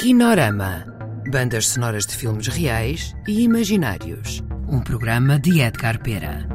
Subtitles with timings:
[0.00, 0.86] Kinorama.
[1.30, 4.42] Bandas sonoras de filmes reais e imaginários.
[4.66, 6.48] Um programa de Edgar Pera.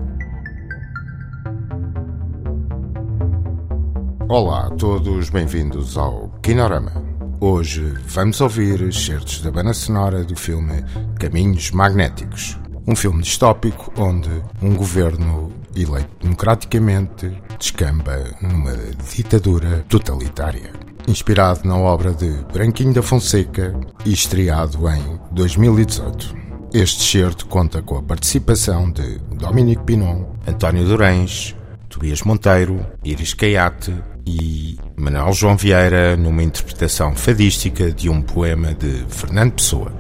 [4.28, 6.92] Olá a todos, bem-vindos ao Kinorama.
[7.40, 10.84] Hoje vamos ouvir excertos da banda sonora do filme
[11.20, 12.58] Caminhos Magnéticos,
[12.88, 18.76] um filme distópico onde um governo eleito democraticamente descamba numa
[19.08, 20.85] ditadura totalitária.
[21.08, 26.36] Inspirado na obra de Branquinho da Fonseca e estreado em 2018.
[26.74, 31.56] Este excerto conta com a participação de Dominique Pinon, António Durães,
[31.90, 33.94] Tobias Monteiro, Iris Caiate
[34.26, 39.94] e Manuel João Vieira numa interpretação fadística de um poema de Fernando Pessoa.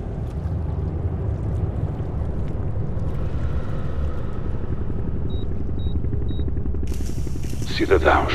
[7.77, 8.33] Cidadãos,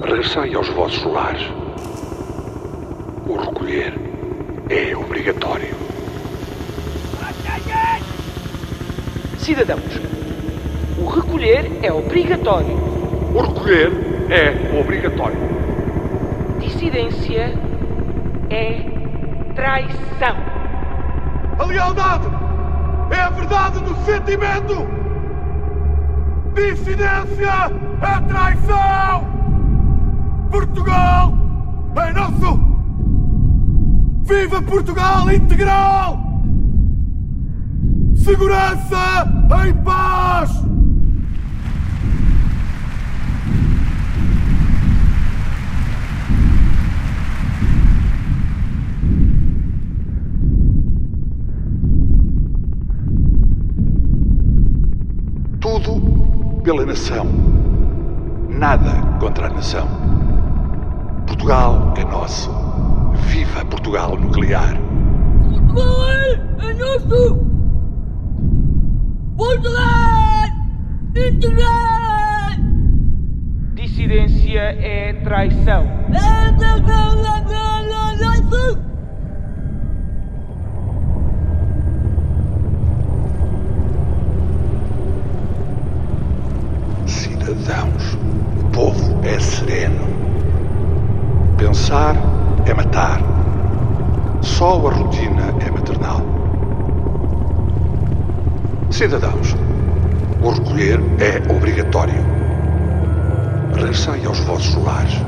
[0.00, 1.42] regressai aos vossos lares.
[3.26, 3.94] O recolher
[4.70, 5.74] é obrigatório.
[9.38, 10.00] Cidadãos,
[10.98, 12.76] o recolher é obrigatório.
[13.34, 13.92] O recolher
[14.30, 15.38] é obrigatório.
[16.60, 17.54] Dissidência
[18.50, 18.84] é
[19.54, 20.36] traição.
[21.58, 22.26] A lealdade
[23.10, 24.86] é a verdade do sentimento.
[26.54, 27.72] Dissidência
[28.02, 29.37] é traição.
[30.50, 31.34] Portugal
[31.96, 32.60] é nosso.
[34.24, 36.18] Viva Portugal integral!
[38.14, 39.26] Segurança
[39.66, 40.50] em paz!
[55.60, 57.26] Tudo pela nação.
[58.50, 60.17] Nada contra a nação.
[61.28, 62.50] Portugal é nosso.
[63.26, 64.74] Viva Portugal nuclear.
[65.50, 66.00] Portugal
[66.58, 67.36] é nosso!
[69.36, 70.48] Portugal!
[71.14, 72.56] Integral!
[73.74, 75.86] Dissidência é traição.
[76.14, 77.18] É nosso!
[87.06, 90.18] Cidadãos, o povo é sereno.
[91.68, 92.16] Pensar
[92.64, 93.20] é matar.
[94.40, 96.22] Só a rotina é maternal.
[98.90, 99.54] Cidadãos,
[100.42, 102.24] o recolher é obrigatório.
[103.74, 105.22] Regressai aos vossos lares.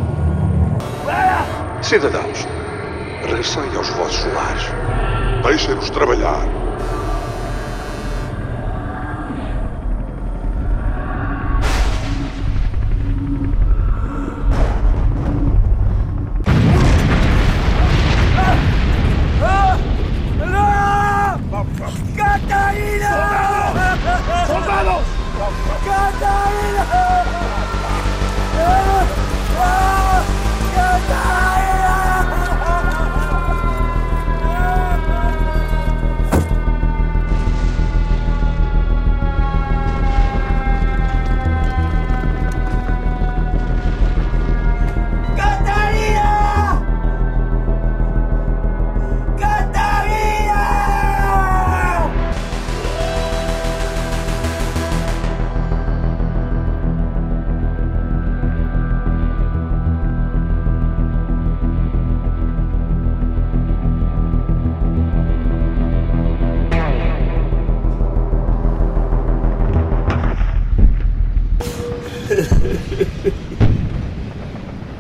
[1.83, 2.49] Cidadãos,
[3.21, 4.73] regressai aos vossos lares.
[5.45, 6.60] Deixem-nos trabalhar.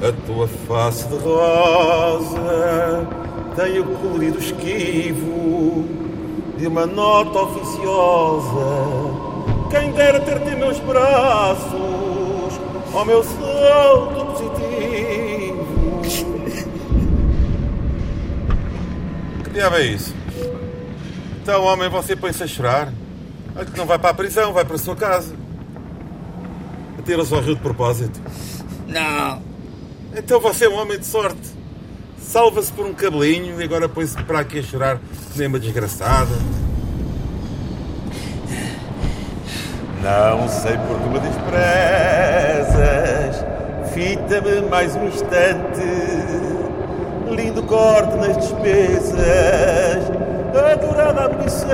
[0.03, 3.06] A tua face de rosa
[3.55, 5.84] tem o colorido esquivo
[6.56, 8.49] de uma nota oficiosa.
[9.71, 11.75] Quem dera ter-te em meus braços,
[12.95, 15.60] ao meu salto positivo.
[19.45, 20.15] Que diabo é isso?
[21.42, 22.91] Então, homem, você põe-se a chorar?
[23.54, 25.34] Olha que não vai para a prisão, vai para a sua casa.
[26.98, 28.19] Atira-se ao rio de propósito.
[28.86, 29.49] Não!
[30.16, 31.60] Então você é um homem de sorte.
[32.18, 35.01] Salva-se por um cabelinho e agora põe-se para aqui a chorar
[35.36, 36.34] nem uma desgraçada.
[40.03, 42.71] Não sei por que me desprezas.
[43.92, 45.80] Fita-me mais um instante.
[47.30, 50.10] Lindo corte nas despesas.
[50.72, 51.71] Adorada abolição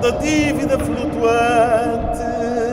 [0.00, 2.69] da dívida flutuante.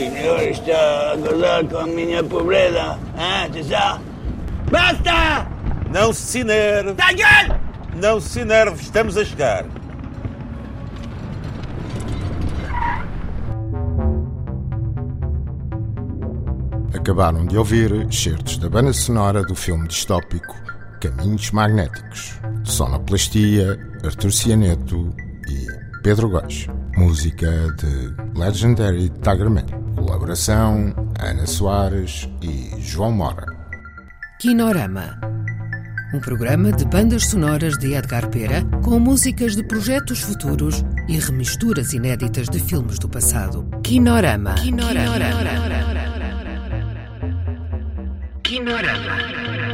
[0.00, 4.00] Senhor está a gozar com a minha pobreza, hein, Tessá?
[4.70, 5.46] Basta!
[5.90, 6.94] Não se enerve.
[6.94, 7.60] Daniel!
[7.96, 9.66] Não se enerve, estamos a chegar.
[16.94, 20.54] Acabaram de ouvir excertos da banda sonora do filme distópico
[21.00, 22.38] Caminhos Magnéticos.
[22.64, 25.14] Sonoplastia, Artur Cianeto
[25.48, 25.66] e
[26.02, 26.68] Pedro Góes.
[26.96, 29.89] Música de Legendary Tigerman.
[30.10, 33.46] Colaboração Ana Soares e João Mora.
[34.40, 35.20] Kinorama.
[36.12, 41.92] Um programa de bandas sonoras de Edgar Pera com músicas de projetos futuros e remisturas
[41.92, 43.64] inéditas de filmes do passado.
[43.84, 44.54] Kinorama.
[44.54, 45.14] Kinorama.
[45.14, 46.00] Kinorama.
[48.42, 49.69] Kinorama.